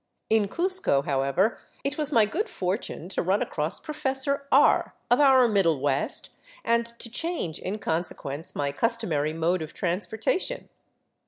[0.31, 5.47] In Cuzco, however, it was my good fortune to run across Professor R of our
[5.47, 10.69] Middle West, and to change in consequence my customary mode of transportation.